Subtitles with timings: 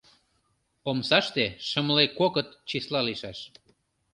[0.89, 3.39] —Омсаште шымле кокыт числа лийшаш.